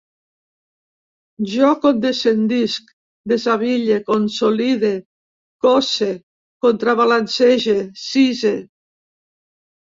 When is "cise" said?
8.07-8.55